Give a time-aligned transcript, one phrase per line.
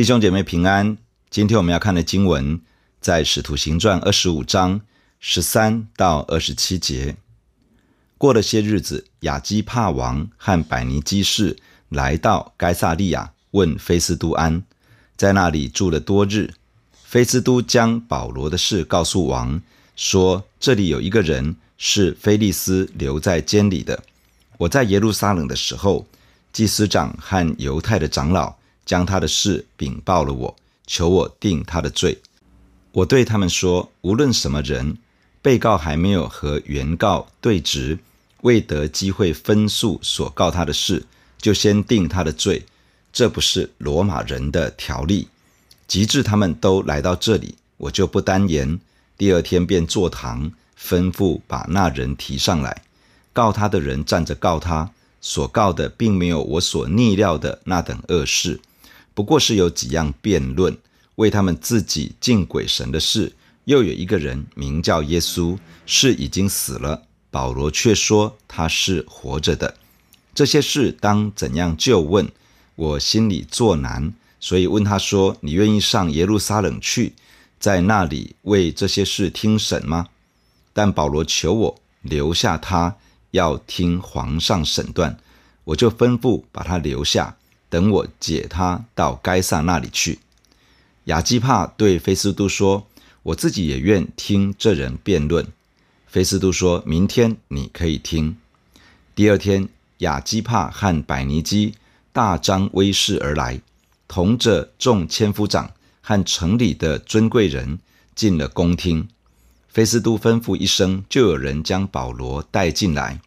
[0.00, 0.96] 弟兄姐妹平安，
[1.28, 2.58] 今天我们要看的经文
[3.02, 4.80] 在《使徒行传》二十五章
[5.18, 7.16] 十三到二十七节。
[8.16, 11.58] 过了些日子，亚基帕王和百尼基士
[11.90, 14.62] 来到该撒利亚，问菲斯都安，
[15.18, 16.54] 在那里住了多日。
[17.04, 19.60] 菲斯都将保罗的事告诉王，
[19.96, 24.02] 说：“这里有一个人是菲利斯留在监里的。
[24.56, 26.06] 我在耶路撒冷的时候，
[26.54, 32.18] 祭司长和犹太的长老。”将他的事禀报了我，求我定他的罪。
[32.92, 34.96] 我对他们说：无论什么人，
[35.40, 37.98] 被告还没有和原告对质，
[38.42, 41.04] 未得机会分诉所告他的事，
[41.38, 42.64] 就先定他的罪，
[43.12, 45.28] 这不是罗马人的条例。
[45.86, 48.78] 及至他们都来到这里，我就不耽延，
[49.16, 52.82] 第二天便坐堂，吩咐把那人提上来。
[53.32, 58.60] 告他的人站着告他，所告的并没有我所逆料的那等恶事。
[59.14, 60.76] 不过是有几样辩论，
[61.16, 63.32] 为他们自己敬鬼神的事。
[63.64, 69.76] 又有一个人名叫耶稣，是已经死了，保罗却说他是活着的。
[70.34, 72.28] 这些事当怎样就问？
[72.76, 77.12] 我心里作难，所以问他说：“你愿意上耶路撒冷去，
[77.58, 80.08] 在那里为这些事听审吗？”
[80.72, 82.96] 但保罗求我留下他，
[83.32, 85.18] 要听皇上审断，
[85.64, 87.36] 我就吩咐把他留下。
[87.70, 90.18] 等我解他到该撒那里去。
[91.04, 92.86] 亚基帕对菲斯都说
[93.22, 95.46] ：“我自己也愿听这人辩论。”
[96.06, 98.36] 菲斯都说：“明天你可以听。”
[99.14, 101.74] 第二天，亚基帕和百尼基
[102.12, 103.60] 大张威势而来，
[104.08, 107.78] 同着众千夫长和城里的尊贵人
[108.14, 109.08] 进了宫厅。
[109.68, 113.20] 菲斯都吩咐一声，就有人将保罗带进来。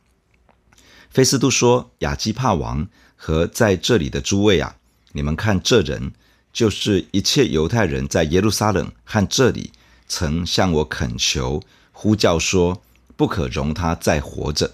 [1.09, 2.87] 菲斯都说：“亚基帕王。”
[3.25, 4.75] 和在这里的诸位啊，
[5.13, 6.11] 你们看这人，
[6.51, 9.71] 就是一切犹太人在耶路撒冷和这里
[10.09, 11.63] 曾向我恳求、
[11.93, 12.81] 呼叫说，
[13.15, 14.73] 不可容他再活着。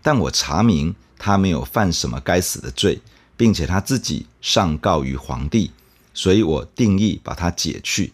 [0.00, 3.00] 但我查明他没有犯什么该死的罪，
[3.36, 5.72] 并且他自己上告于皇帝，
[6.14, 8.12] 所以我定义把他解去。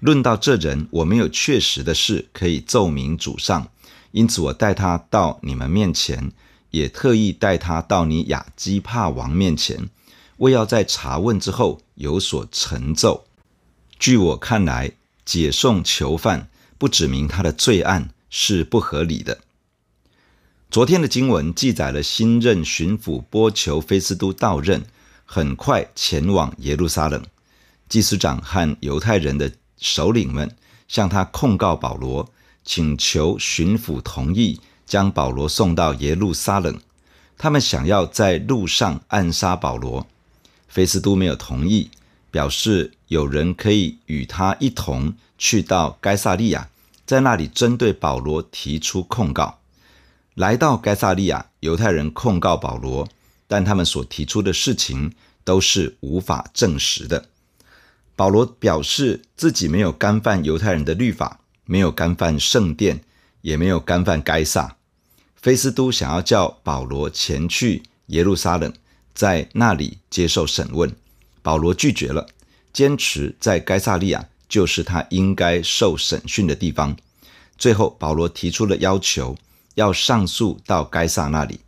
[0.00, 3.66] 论到这人，我没有确实的事可以奏明主上，
[4.10, 6.30] 因此我带他到你们面前。
[6.72, 9.88] 也特意带他到你亚基帕王面前，
[10.38, 13.26] 为要在查问之后有所成奏。
[13.98, 14.92] 据我看来，
[15.24, 19.38] 解送囚犯不指明他的罪案是不合理的。
[20.70, 24.82] 昨天的经文记载了新任巡抚波求菲斯都到任，
[25.24, 27.22] 很快前往耶路撒冷。
[27.88, 30.56] 祭司长和犹太人的首领们
[30.88, 32.30] 向他控告保罗，
[32.64, 34.58] 请求巡抚同意。
[34.86, 36.78] 将保罗送到耶路撒冷，
[37.38, 40.06] 他们想要在路上暗杀保罗。
[40.68, 41.90] 菲斯都没有同意，
[42.30, 46.68] 表示有人可以与他一同去到该撒利亚，
[47.04, 49.58] 在那里针对保罗提出控告。
[50.34, 53.06] 来到该撒利亚，犹太人控告保罗，
[53.46, 55.12] 但他们所提出的事情
[55.44, 57.26] 都是无法证实的。
[58.16, 63.02] 保罗表示自己没有干犯犹太人的律法，没有干犯圣殿，
[63.42, 64.76] 也没有干犯该撒。
[65.36, 68.72] 菲斯都想要叫保罗前去耶路撒冷，
[69.12, 70.94] 在那里接受审问。
[71.42, 72.28] 保罗拒绝了，
[72.72, 76.96] 坚持在该撒利亚就是他应该受审讯的地方。
[77.58, 79.36] 最后，保罗提出了要求，
[79.74, 81.60] 要上诉到该撒那里。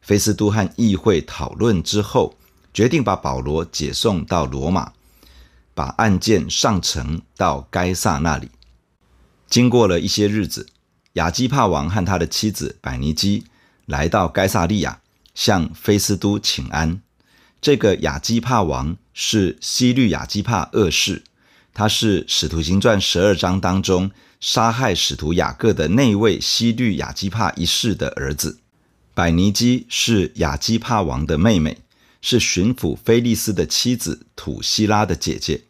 [0.00, 2.34] 菲斯都和议会讨论之后，
[2.74, 4.92] 决定把保罗解送到罗马，
[5.74, 8.50] 把案件上呈到该撒那里。
[9.48, 10.66] 经过了一些日子。
[11.14, 13.44] 亚基帕王和他的妻子百尼基
[13.86, 15.00] 来到该萨利亚，
[15.34, 17.00] 向菲斯都请安。
[17.60, 21.22] 这个亚基帕王是西律亚基帕二世，
[21.74, 24.10] 他是《使徒行传》十二章当中
[24.40, 28.58] 杀害使徒雅各的那位西律亚基帕一世的儿子。
[29.14, 31.78] 百尼基是亚基帕王的妹妹，
[32.22, 35.64] 是巡抚菲利斯的妻子土西拉的姐姐。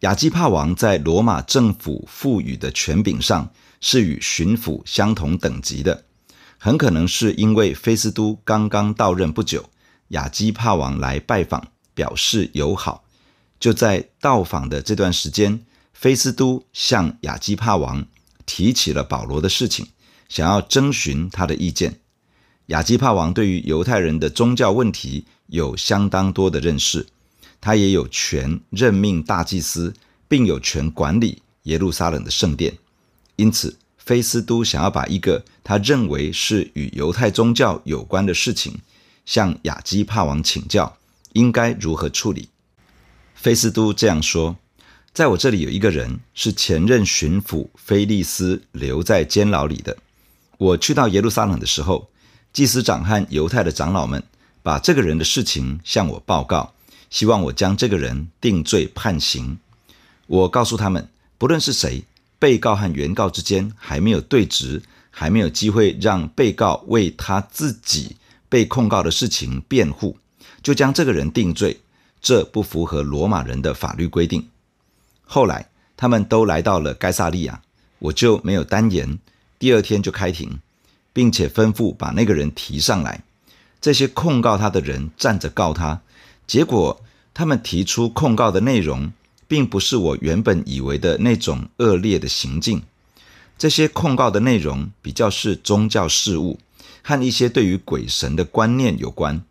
[0.00, 6.04] 亚基帕王在罗马政府赋予的权柄上，是与巡抚相同等级的，
[6.56, 9.68] 很可能是因为菲斯都刚刚到任不久，
[10.08, 13.04] 亚基帕王来拜访，表示友好。
[13.60, 18.06] 就在到访的这段时间，菲斯都向亚基帕王
[18.46, 19.88] 提起了保罗的事情，
[20.28, 22.00] 想要征询他的意见。
[22.66, 27.06] 亚基帕王对于犹太人的宗教问题有相当多的认识，
[27.60, 29.92] 他也有权任命大祭司，
[30.28, 32.78] 并有权管理耶路撒冷的圣殿。
[33.42, 38.78] 因此，菲斯都想要把一个他认为是与犹太宗教有关的事情，
[39.26, 40.96] 向亚基帕王请教，
[41.32, 42.48] 应该如何处理。
[43.34, 44.56] 菲斯都这样说
[45.12, 49.96] ：“在我这里有一个人是前任巡抚菲利斯留在监牢里的。
[50.58, 52.08] 我去到耶路撒冷的时候，
[52.52, 54.22] 祭司长和犹太的长老们
[54.62, 56.72] 把这个人的事情向我报告，
[57.10, 59.58] 希望我将这个人定罪判刑。
[60.28, 61.08] 我告诉他们，
[61.38, 62.04] 不论是谁，
[62.42, 68.16] 被告和原告之间还没有对质，还没有机会让被告为他自己
[68.48, 70.16] 被控告的事情辩护，
[70.60, 71.78] 就将这个人定罪。”
[72.20, 74.48] 这不符合罗马人的法律规定。
[75.24, 77.62] 后来他们都来到了该萨利亚，
[78.00, 79.20] 我就没有耽延，
[79.60, 80.58] 第二天就开庭，
[81.12, 83.22] 并且吩咐把那个人提上来。
[83.80, 86.00] 这些控告他的人站着告他，
[86.48, 87.00] 结果
[87.32, 89.12] 他们提出控告的内容，
[89.52, 92.80] 并不是我原本以为的那种恶劣的行径。
[93.58, 96.58] 这些控告的内容比较是宗教事务，
[97.02, 99.42] 和一些对于鬼神的观念有关。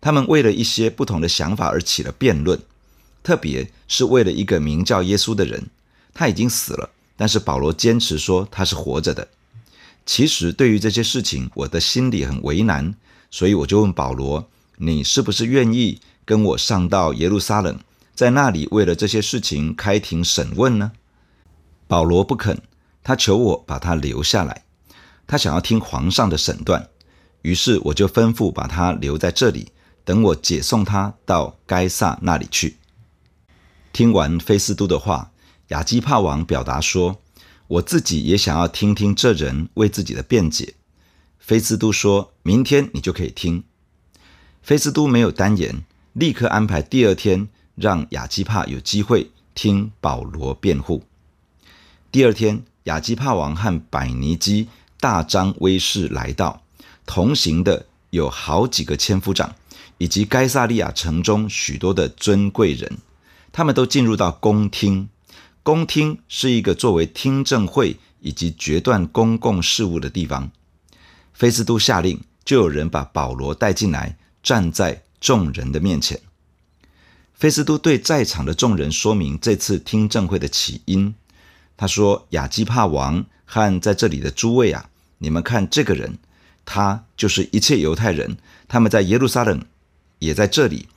[0.00, 2.58] 他们为了一些不同的想法而起了辩论，
[3.22, 5.66] 特别是为了一个名叫耶稣的人，
[6.14, 9.28] 他已经死了，但是保罗坚持说他是活着的。
[10.06, 12.94] 其实对于这些事情，我的心里很为难，
[13.30, 14.48] 所以我就问保罗
[14.80, 17.78] ：“你是不是愿意跟我上到耶路撒冷，
[18.14, 20.92] 在那里为了这些事情开庭审问呢？”
[21.86, 22.58] 保罗不肯，
[23.02, 24.64] 他求我把他留下来，
[25.26, 26.88] 他想要听皇上的审断，
[27.42, 29.72] 于是我就吩咐把他留在这里。
[30.06, 32.76] 等我解送他到该撒那里去。
[33.90, 35.32] 听完菲斯都的话，
[35.68, 37.22] 亚基帕王表达说
[37.68, 40.74] ：“我自己也想要听听这人为自己的辩解。”
[41.40, 43.64] 菲斯都说：“明天你就可以听。”
[44.62, 51.02] 菲斯都没有单言，立刻安排第二天让亚基帕有机会听保罗辩护。
[52.10, 54.68] 第二天，亚基帕王和百尼基
[55.00, 56.62] 大张威势来到，
[57.06, 59.54] 同行的有好几个千夫长。
[59.98, 62.98] 以及该撒利亚城中许多的尊贵人，
[63.52, 65.08] 他们都进入到公厅。
[65.62, 70.50] 公厅是一个作为听证会以及决断公共事务的地方。
[71.32, 76.20] 菲斯都下令，就有人把保罗带进来，站在众人的面前。
[77.44, 81.14] 菲斯都对在场的众人说明这次听证会的起因。
[81.76, 84.88] 他说：“亚基帕王和在这里的诸位啊，
[85.18, 86.16] 你们看这个人，
[86.64, 89.62] 他就是一切犹太人，他们在耶路撒冷。”
[90.20, 90.88] 也在这里，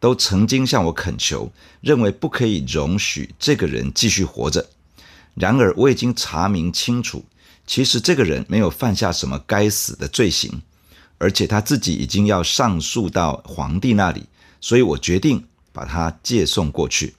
[0.00, 4.70] 都曾经向我恳求，认为不可以容许这个人继续活着。
[5.34, 7.24] 然而我已经查明清楚，
[7.64, 10.62] 其实这个人没有犯下什么该死的罪行，
[11.18, 14.24] 而且他自己已经要上诉到皇帝那里，
[14.60, 17.14] 所以我决定把他借送过去。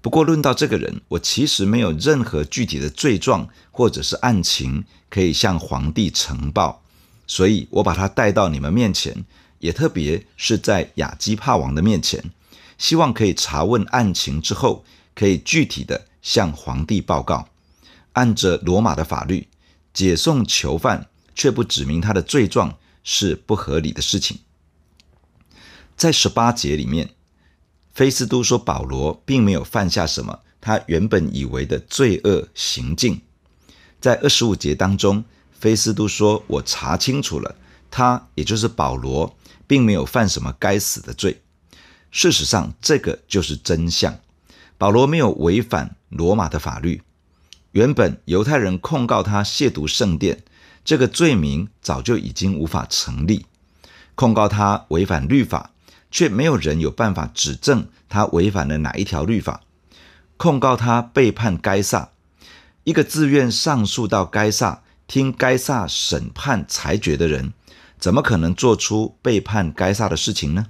[0.00, 6.82] 不过论到这个人，我其实没有任何具体的罪状或者是案情可以向皇帝呈报，
[7.26, 9.24] 所以我把他带到你们面前。
[9.58, 12.24] 也特别是在亚基帕王的面前，
[12.78, 17.46] 希望可以查问案情之后，可以具体的向皇帝报告。
[18.14, 19.48] 按着罗马的法律，
[19.92, 24.38] 解送囚犯却不指明他的罪状是不合理的事情。
[25.94, 27.10] 在十八节里面，
[28.00, 33.20] 菲斯都说保罗并没有犯下什么他原本以为的罪恶行径。
[34.00, 35.22] 在二十五节当中，
[35.52, 37.54] 菲斯都说：“我查清楚了，
[37.90, 39.36] 他也就是保罗。”
[39.68, 41.42] 并没有犯什么该死的罪。
[42.10, 44.18] 事实上，这个就是真相。
[44.78, 47.02] 保罗没有违反罗马的法律。
[47.72, 50.42] 原本犹太人控告他亵渎圣殿，
[50.86, 53.44] 这个罪名早就已经无法成立。
[54.14, 55.72] 控告他违反律法，
[56.10, 59.62] 却没有人有办法指证他违反了哪一条律法。
[60.36, 62.10] 控告他背叛该撒，
[62.84, 67.52] 一个自愿上诉到该撒，听该撒审判裁决的人。
[67.98, 70.66] 怎么可能做出背叛该撒的事情呢？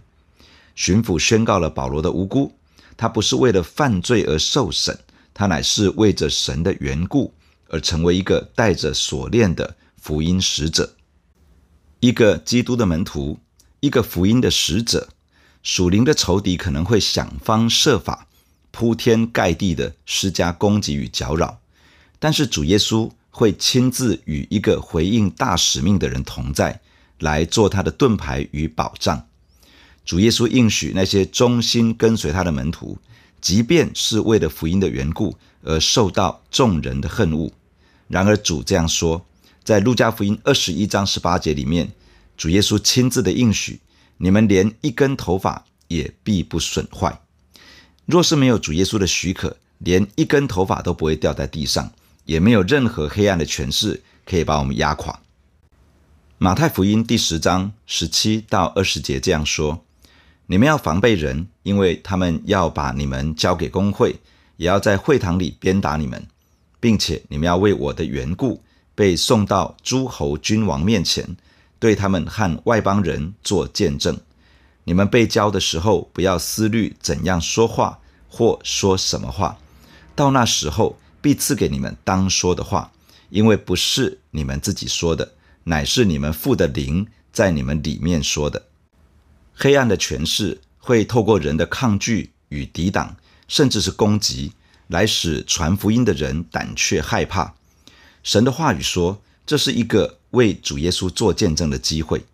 [0.75, 2.56] 巡抚宣告了保罗的无辜，
[2.97, 4.99] 他不是为了犯罪而受审，
[5.32, 7.32] 他乃是为着神的缘故
[7.68, 10.97] 而成为一个带着锁链的福音使者，
[12.00, 13.38] 一个基督的门徒，
[13.78, 15.09] 一个福音的使者。
[15.62, 18.26] 属灵的仇敌可能会想方设法、
[18.71, 21.61] 铺天盖地的施加攻击与搅扰，
[22.19, 26.81] 但是主耶稣会亲自与一个回应大使命的人同在。
[27.21, 29.26] 来做他的盾牌与保障。
[30.07, 32.97] 主耶稣应许那些忠心跟随他的门徒，
[33.43, 37.52] 即便是为了福音的缘故而受到众人的恨恶。
[38.09, 39.26] 然而主这样说，
[39.62, 41.93] 在路加福音二十一章十八节里面，
[42.38, 43.81] 主耶稣亲自的应许：
[44.23, 47.21] 你们连一根头发也必不损坏。
[48.05, 51.91] 若是没有主耶稣的许可，连一根头发都不会掉在地上，
[52.27, 55.19] 也没有任何黑暗的权势可以把我们压垮。
[56.37, 59.83] 马太福音第十章十七到二十节这样说
[60.47, 64.17] ：“你们要防备人，因为他们要把你们交给公会，
[64.59, 66.23] 也要在会堂里鞭打你们，
[66.79, 68.62] 并且你们要为我的缘故
[68.95, 71.27] 被送到诸侯君王面前，
[71.81, 74.17] 对他们和外邦人做见证。
[74.85, 79.59] 你们被教的时候，不要思虑怎样说话或说什么话，
[80.15, 82.93] 到那时候必赐给你们当说的话，
[83.29, 85.33] 因为不是你们自己说的，
[85.65, 88.67] 乃是你们父的灵在你们里面说的。
[89.55, 94.53] 黑暗的权势会透过人的抗拒与抵挡，甚至是攻击，
[94.89, 97.55] 来使传福音的人胆怯害怕。
[98.23, 102.25] 神的话语说，这是一个为主耶稣做见证的机会。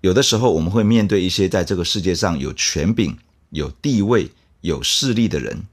[0.00, 3.18] 有的时候，我们会面对一些在这个世界上有权柄、
[3.50, 4.30] 有地位、
[4.62, 5.64] 有势力的人。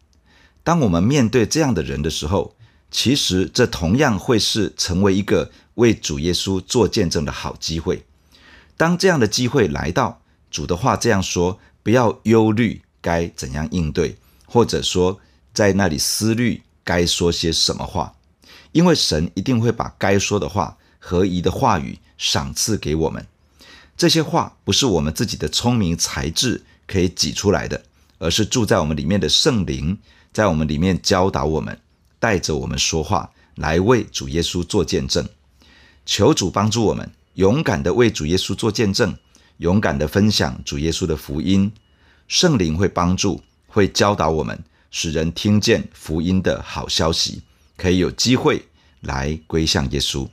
[0.61, 2.53] 当我们面对这样的人的时候，
[2.91, 8.03] 其实这同样会是成为一个为主耶稣做见证的好机会。
[8.75, 15.21] 当这样的机会来到，主的话这样说：不要忧虑该怎样应对，或者说
[15.53, 18.13] 在那里思虑该说些什么话，
[18.71, 23.25] 因为神一定会把该说的话、合宜的话语赏赐给我们。
[23.97, 27.83] 这些话不是我们自己的聪明才智可以挤出来的，
[28.17, 29.97] 而是住在我们里面的圣灵，
[30.33, 31.79] 在我们里面教导我们，
[32.19, 35.27] 带着我们说话，来为主耶稣做见证。
[36.05, 39.15] 求主帮助我们，勇敢地为主耶稣做见证。
[39.57, 41.71] 勇敢地分享主耶稣的福音，
[42.27, 47.43] 圣灵会帮助，会教导我们，使人听见福音的好消息，
[47.81, 48.67] 可以有机会
[48.99, 50.29] 来归向耶稣。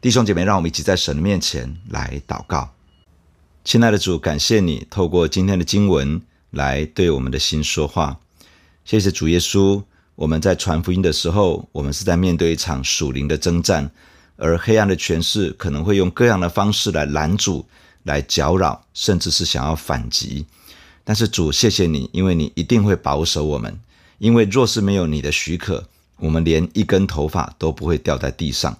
[0.00, 2.70] 弟兄姐妹，让我们一起在神的面前来祷告。
[3.64, 8.20] 亲爱的主，感谢你透过今天的经文来对我们的心说话。
[8.84, 9.82] 谢谢主耶稣，
[10.14, 13.90] 我们在传福音的时候，我们是在面对一场属灵的征战，
[14.36, 17.66] 而黑暗的权势可能会用各样的方式来拦阻。
[18.04, 20.44] 来搅扰，甚至是想要反击，
[21.04, 23.80] 但是主，谢谢你，因为你一定会保守我们。
[24.18, 28.78] 因为若是没有你的许可，我们连一根头发都不会掉在地上。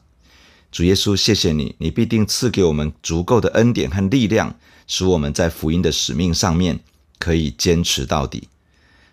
[0.70, 6.80] 主耶稣，谢谢你，你必定赐给我们足够的恩典和力量，使我们在福音的使命上面
[7.18, 8.48] 可以坚持到底。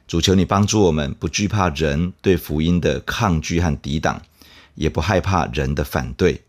[0.08, 4.22] 主，求你帮助我们，不惧怕人对福音的抗拒和抵挡，
[4.76, 6.42] 也不害怕人的反对。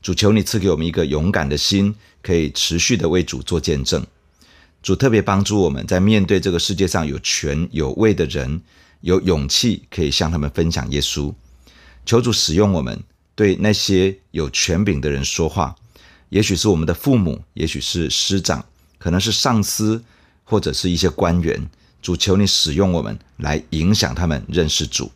[0.00, 4.06] 主，求你赐给我们一个勇敢的心，可以持续的为主做见证。
[4.82, 8.62] 主特别帮助我们在面对这个世界上有权有位的人，
[9.02, 11.32] 有勇气可以向他们分享耶稣。
[12.06, 13.00] 求主使用我们，
[13.34, 15.76] 对那些有权柄的人说话，
[16.30, 18.64] 也许是我们的父母，也许是师长，
[18.98, 20.02] 可能是上司，
[20.44, 21.68] 或者是一些官员。
[22.00, 25.12] 主，求你使用我们来影响他们认识主。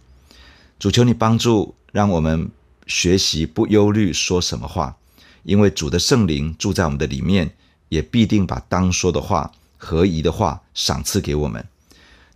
[0.79, 2.51] 主，求你帮助，让我们。
[2.89, 4.97] 学习不忧虑说什么话，
[5.43, 7.53] 因为主的圣灵住在我们的里面，
[7.89, 11.67] 也必定把当说的话、合宜的话赏赐给我们。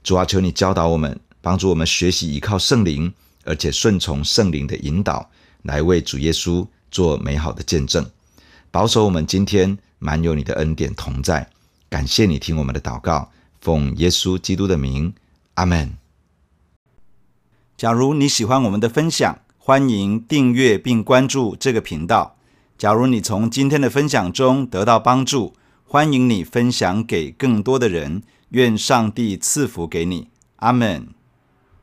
[0.03, 3.13] 主啊，求你教导我们，帮助我们学习依靠圣灵，
[3.45, 5.31] 而且顺从圣灵的引导，
[5.63, 8.05] 来为主耶稣做美好的见证。
[8.71, 11.49] 保守我们今天满有你的恩典同在。
[11.89, 15.13] 感谢你听我们的祷告，奉耶稣基督的名，
[15.55, 15.93] 阿门。
[17.77, 22.37] 假如你喜欢我们的分享，欢迎订阅并关注这个频道。
[22.79, 25.55] 假如你从今天的分享中得到帮助，
[25.85, 28.23] 欢迎你分享给更多的人。
[28.51, 30.29] 愿上帝赐福给你。
[30.57, 31.09] 阿门。